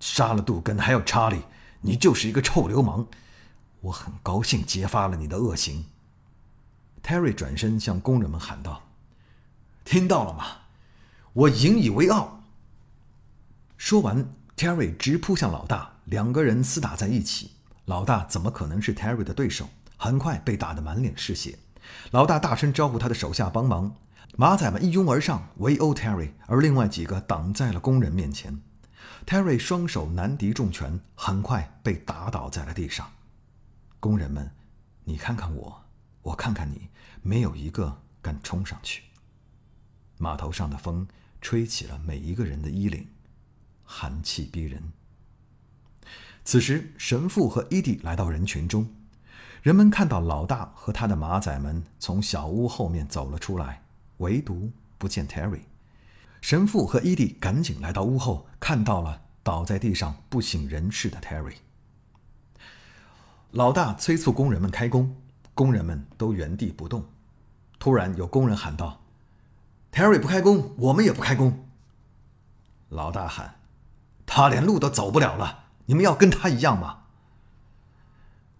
[0.00, 1.42] 杀了杜根，还有查理。
[1.80, 3.06] 你就是一个臭流氓，
[3.82, 5.86] 我很高兴揭发了你的恶行。
[7.02, 8.82] Terry 转身向工人们喊道
[9.84, 10.44] ：“听到了吗？
[11.32, 12.42] 我引以为傲。”
[13.78, 17.52] 说完，Terry 直扑向老大，两个人厮打在一起。
[17.88, 19.70] 老大怎么可能是 Terry 的对手？
[19.96, 21.58] 很快被打得满脸是血。
[22.10, 23.96] 老大大声招呼他的手下帮忙，
[24.36, 28.60] 马仔们一拥而上围殴 Terry，而另外几个挡在了工人面前。
[29.24, 33.10] Terry 双手难敌重拳，很快被打倒在了地上。
[33.98, 34.50] 工人们，
[35.04, 35.82] 你看看我，
[36.20, 36.90] 我看看你，
[37.22, 39.04] 没有一个敢冲上去。
[40.18, 41.08] 码头上的风
[41.40, 43.08] 吹起了每一个人的衣领，
[43.82, 44.92] 寒气逼人。
[46.50, 48.88] 此时，神父和伊迪来到人群中，
[49.60, 53.82] 人们看到老大和他的马仔们从小屋后面走了出来，
[54.16, 55.60] 唯独不见 Terry。
[56.40, 61.56] 神父和伊迪赶紧来到屋后，看到了倒在地上不省人事的 Terry。
[63.50, 65.14] 老大催促工人们开工，
[65.52, 67.04] 工人们都原地不动。
[67.78, 69.02] 突然，有工人喊道
[69.92, 71.68] ：“Terry 不开工，我们也不开工。”
[72.88, 73.56] 老大喊
[74.24, 77.04] ：“他连路都走不了了，你们要跟他一样吗？”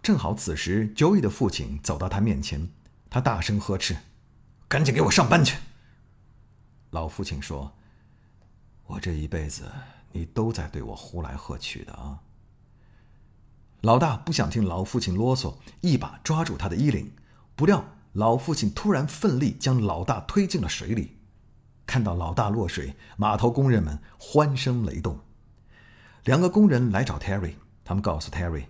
[0.01, 2.69] 正好此时，Joey 的父亲走到他面前，
[3.09, 3.97] 他大声呵斥
[4.67, 5.57] ：“赶紧给我上班去！”
[6.91, 7.73] 老父亲说
[8.87, 9.71] ：“我这一辈子，
[10.11, 12.19] 你都在对我呼来喝去的啊。”
[13.81, 17.11] 老大不想听老父亲啰嗦，一把抓住他的衣领。
[17.55, 21.17] 不料老父亲突然奋力将老大推进了水里。
[21.85, 25.19] 看到老大落水，码头工人们欢声雷动。
[26.29, 28.67] 两个工人来找 Terry，他们告诉 Terry，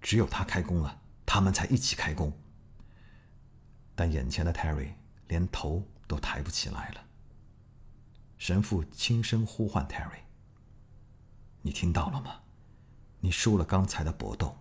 [0.00, 2.32] 只有他开工了，他们才一起开工。
[3.96, 4.92] 但眼前的 Terry
[5.26, 7.00] 连头都抬不起来了。
[8.38, 10.20] 神父轻声呼唤 Terry：“
[11.62, 12.42] 你听到了吗？
[13.18, 14.56] 你输了刚才的搏斗，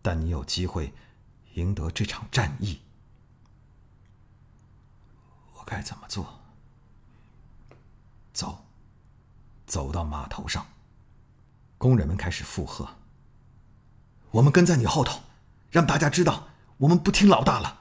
[0.00, 0.94] 但你有机会
[1.54, 2.80] 赢得这场战役。
[5.54, 6.38] 我该怎么做？
[8.32, 8.66] 走，
[9.66, 10.64] 走到码头上。”
[11.80, 12.86] 工人们开始附和
[14.32, 15.22] ：“我们跟在你后头，
[15.70, 17.80] 让大家知道我们不听老大了。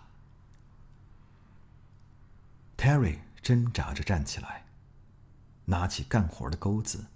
[2.77, 4.67] ”Terry 挣扎着站起来。
[5.65, 7.07] 拿起干活的钩子，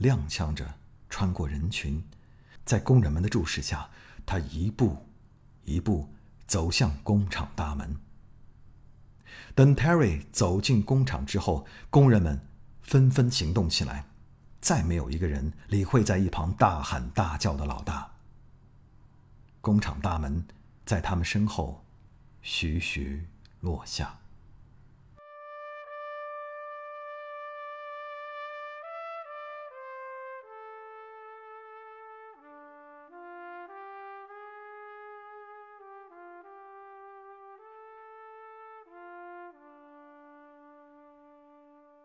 [0.00, 0.74] 踉跄着
[1.08, 2.06] 穿过人群，
[2.66, 3.88] 在工人们的注视下，
[4.26, 5.08] 他一步
[5.64, 6.12] 一步
[6.46, 7.96] 走向工厂大门。
[9.54, 12.46] 等 Terry 走进工厂之后，工人们
[12.82, 14.04] 纷纷行动起来，
[14.60, 18.10] 再没有一个人理会在一旁大喊大叫的老大。
[19.60, 20.46] 工厂大门
[20.84, 21.84] 在他们身后
[22.42, 23.26] 徐徐
[23.60, 24.18] 落下。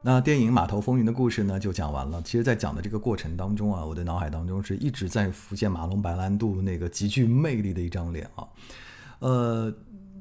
[0.06, 2.22] 那电影《码头风云》的故事呢，就讲完了。
[2.24, 8.46] 其实，在讲的这个过程当中啊，我的脑海当中是一直在浮现马龙白兰度那个极具魅力的一张脸啊。
[9.20, 9.74] 呃，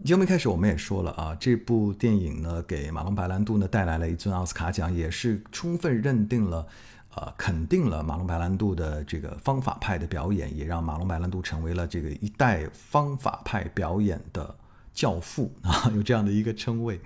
[0.05, 6.65] 节目一开始我们也说了啊，这部电影呢，给马龙白兰度呢带来了一尊奥斯卡奖，也是充分认定了，
[7.17, 14.55] 呃，肯定了马龙白兰度的这个方法派的表演，也让马龙白兰度成为了这个一代方法派表演的
[14.95, 17.01] 教父啊，有这样的一个称谓。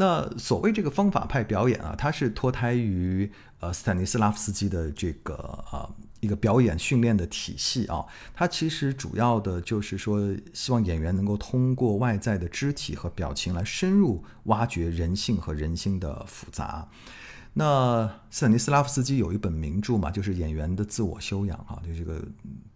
[0.00, 3.28] 那所谓这个方法派表演啊，它是脱胎于
[3.58, 5.34] 呃斯坦尼斯拉夫斯基的这个
[5.72, 5.90] 呃
[6.20, 8.04] 一个表演训练的体系啊。
[8.32, 10.20] 它其实主要的就是说，
[10.52, 16.88] 希望演员能够通过外在的肢体和表情来深入挖掘人性和人心的复杂。
[17.54, 22.22] 那斯坦尼斯拉夫斯基有一本名著嘛，就是《演员的自我修养》哈，就这个。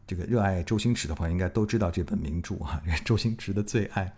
[0.06, 4.14] 这个热爱周星驰的朋友应该都知道这本名著哈， 周星驰的最爱。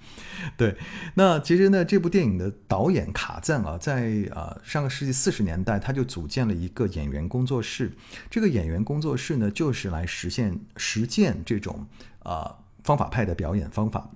[0.56, 0.76] 对，
[1.14, 7.92] 那其实呢，这部电影的导演卡赞啊，在呃上个世纪四十年代，他就组建了一个演员工作室。
[8.30, 11.86] 这个演员工作室呢，就是来实现实践这种
[12.24, 14.10] 呃方法派的表演方法。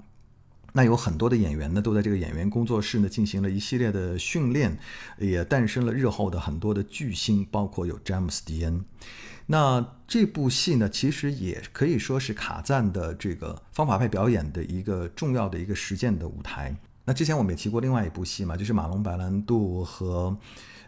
[0.75, 4.79] 那有很多的演员呢，都在这个演员工作室呢进行了一系列的训练，
[5.19, 8.85] 也诞生了日后的很多的巨星，包括有詹姆斯·迪恩。
[9.51, 16.77] 那这部戏呢，其实也可以说是卡赞的这个方法派表演的一个重要的一个实践的舞台。
[17.07, 20.37] 那之前我们也提过另外一部戏嘛，就是马龙白兰度和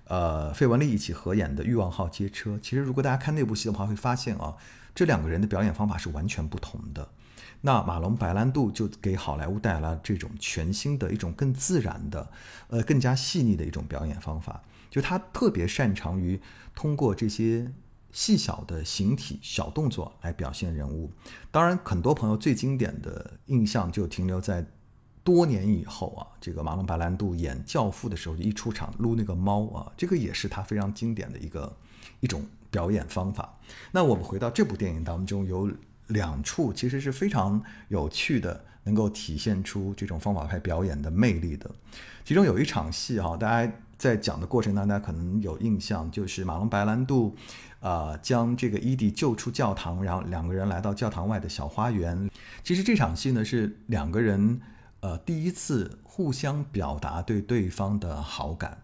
[0.04, 2.50] 呃费雯丽一起合演的《欲望号街车》。
[2.60, 4.54] 其实如果大家看那部戏的话，会发现啊，
[4.94, 7.08] 这两个人的表演方法是完全不同的。
[7.62, 12.30] 那马龙白兰度就给好莱坞带来了这种全新的一种更自然的，
[12.68, 14.62] 呃，更加细腻的一种表演方法。
[14.90, 16.38] 就他特别擅长于
[16.74, 17.70] 通过这些
[18.12, 21.10] 细小的形体、小动作来表现人物。
[21.50, 24.66] 当然，很多朋友最经典的印象就停留在。
[25.22, 31.76] 多年以后啊，这个马龙白兰度演《教父》的时候，一出场撸那个猫啊，这个也是他非常经典的一个
[32.20, 33.58] 一种表演方法。
[33.92, 35.70] 那我们回到这部电影当中，有
[36.06, 41.70] 两处其实是非常有趣的，能够体现出这种方法派表演的魅力的。
[42.24, 47.36] 其中有一场戏哈，大家在讲的过程当中，大家可能有印象，就是马龙白兰度
[47.80, 52.30] 啊将这个伊迪救出教堂，然后两个人来到教堂外的小花园。
[52.64, 54.62] 其实这场戏呢是两个人。
[55.02, 58.76] 呃，第一次互相表达对对方的好感，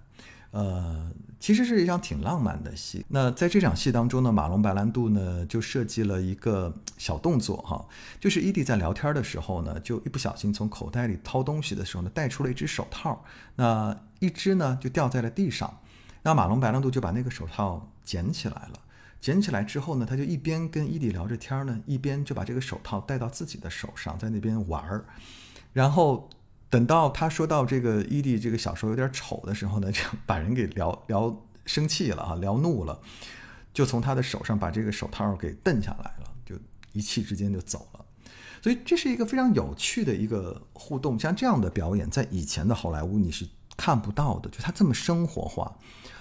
[0.51, 3.05] 呃，其实是一场挺浪漫的戏。
[3.09, 7.86] 那在这场戏当中呢，马龙白兰度呢就设计了一个小动作哈，
[8.18, 13.24] 就是伊迪在聊天的时候呢，就一不小心从口袋里掏东西的时候呢，带出了一只手套，
[13.57, 15.78] 那一只呢就掉在了地上，
[16.22, 18.80] 那马龙白兰度就把那个手套捡起来了，
[19.20, 25.05] 捡起来之后呢，他就一边跟伊迪聊着天呢，一边就把这个手套戴到自己的手上，在那边玩儿。
[25.72, 26.30] 然后
[26.77, 33.01] 等到他说到这个伊蒂这个小时候有点丑的时候呢，就把人给聊聊生气了啊，聊怒了，
[33.72, 36.55] 就从他的手上把这个手套给蹬下来了，就
[36.93, 38.05] 一气之间就走了。
[38.61, 43.49] 所以这是一个非常有趣的一个互动，像这样的表演在以前的好莱坞你是
[43.79, 45.79] 看不到的，就他这么生活化。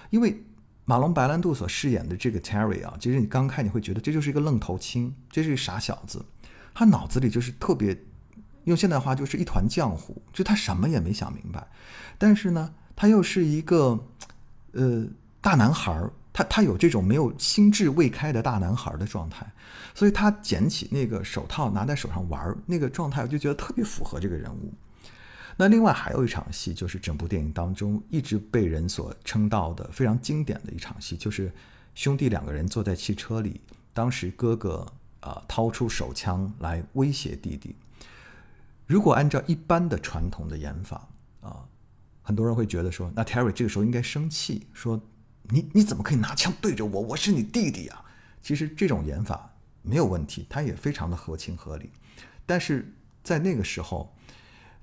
[0.08, 0.42] 因为
[0.86, 6.24] 马龙白兰度所饰演的这个 Terry 啊，其实你刚看你会觉得这就是一个愣头青，这是一个傻小子，
[6.72, 7.94] 他脑子里就是特别。
[8.66, 11.66] 用现代话就是一团浆糊，就他什么也没想明白，
[12.18, 13.98] 但是呢，他又是一个，
[14.72, 15.06] 呃，
[15.40, 19.46] 大男孩儿，他他有这种没有心智未开的大男孩的状态，
[19.94, 24.74] 所以他捡起那个手套拿在手上玩儿那个状态，我就觉得特别符合这个人物。
[25.56, 31.52] 那另外还有一场戏，就是整部电影当中一直被人所称道的非常经典的一场戏，就是
[31.94, 33.60] 兄弟两个人坐在汽车里，
[33.94, 34.84] 当时哥哥
[35.20, 37.74] 啊掏出手枪来威胁弟弟。
[38.86, 41.08] 如果按照一般的传统的演法
[41.40, 41.66] 啊，
[42.22, 45.00] 很多人会觉得说，那 Terry 这个时候应该生气，说
[45.42, 47.00] 你你怎么可以拿枪对着我？
[47.00, 48.04] 我是你弟弟啊！
[48.40, 51.90] 其实这种演法没有问题，它也非常的合情合理。
[52.46, 54.14] 但是在那个时候，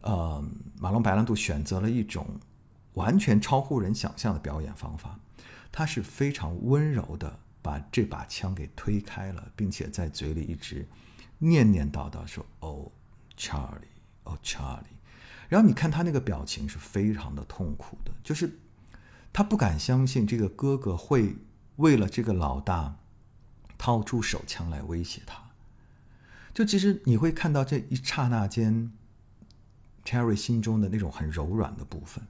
[0.02, 0.44] 呃，
[0.80, 2.28] 马龙白兰度选择了一种
[2.96, 5.18] 完全超乎人想象的表演方法，
[5.72, 10.86] 他是非常温柔的把这把枪给推开了，并且在嘴里一直
[11.40, 12.92] 念念叨叨说：“哦
[13.38, 13.92] ，Charlie。”
[14.24, 14.98] 哦，Charlie，
[15.50, 18.60] 然后你看他那个表情是非常的痛苦的，就是
[19.32, 21.36] 他不敢相信这个哥哥会
[21.78, 22.98] 为了这个老大
[23.78, 25.52] 掏出手枪来威胁他。
[26.54, 28.92] 就其实你会看到这一刹那间
[30.06, 32.26] ，Terry 心中的那种很柔软的部分，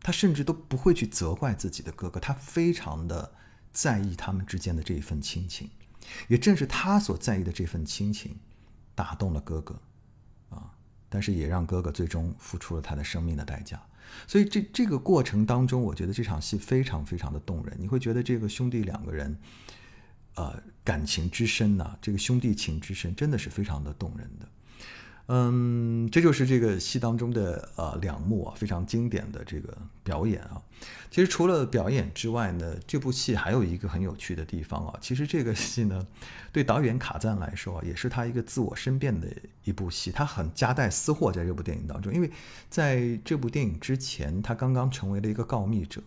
[0.00, 3.34] 他甚至都不会去责怪自己的哥哥，他非常的
[3.70, 5.70] 在意他们之间的这一份亲情，
[6.28, 8.38] 也正是他所在意的这份亲情，
[8.94, 9.80] 打动了哥哥。
[11.12, 13.78] 但是也让哥哥最终付出了他的生命的代价，
[14.26, 17.76] 所以这这个过程当中，我觉得这场戏非常非常的动人。
[17.78, 19.38] 你会觉得这个兄弟两个人，
[20.36, 24.48] 呃，感情之深呐，这个兄弟情之深，真的是非常的动人的。
[25.26, 30.60] 嗯，这就是这个戏当中的呃两幕啊，非常经典的这个表演啊。
[31.10, 34.98] 其实除了表演之外呢，这部戏还有一个很有趣的地方啊。
[35.00, 36.06] 其实这个戏呢，
[36.50, 39.28] 对导演卡赞来说啊，也是他一个自我申辩的
[39.64, 40.10] 一部戏。
[40.10, 42.30] 他很夹带私货在这部电影当中，因为
[42.68, 46.02] 在这部电影之前，他刚刚成为了一个告密者。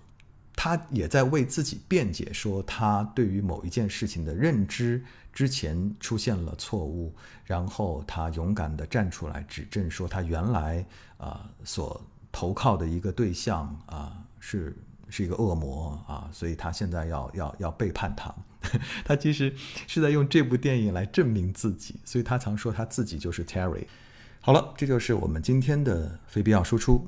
[0.58, 5.04] 他也在为自己辩解，说他对于某一件事情的认知
[5.36, 7.14] 之前出现了错误，
[7.44, 10.84] 然后他勇敢地站出来指证，说他原来
[11.18, 14.76] 啊所投靠的一个对象啊是
[15.10, 18.34] 是一个恶魔啊，所以他现在要要要背叛他。
[19.06, 19.54] 他其实
[19.86, 23.86] 是在用这部电影来证明自己，所以他常说他自己就是 Terry。
[24.40, 27.08] 好了，这就是我们今天的非必要输出。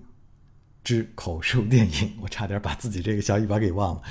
[0.84, 4.02] 之口述电影，我差点把自己这个小尾巴给忘了。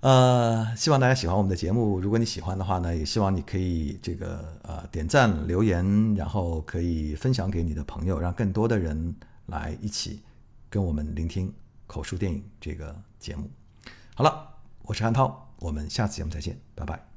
[0.00, 2.00] 呃，希望大家喜欢我们的节目。
[2.00, 9.14] 如果你喜欢的话呢，也希望你可以这个呃点赞、留言，然后可以分享给你的朋友，让更多的人
[9.46, 10.22] 来一起
[10.70, 11.52] 跟我们聆听
[11.86, 13.50] 口述电影这个节目。
[14.14, 14.48] 好了，
[14.84, 17.09] 我是韩涛，我们下次节目再见，拜拜。